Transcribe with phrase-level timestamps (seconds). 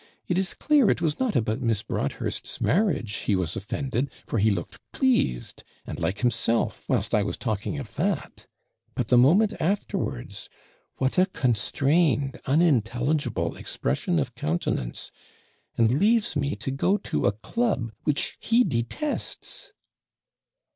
[0.27, 4.49] It is clear it was not about Miss Broadhurst's marriage he was offended; for he
[4.49, 8.47] looked pleased, and like himself, whilst I was talking of that;
[8.95, 10.49] but the moment afterwards,
[10.97, 15.11] what a constrained, unintelligible expression of countenance
[15.77, 19.71] and leaves me to go to a club which he detests!'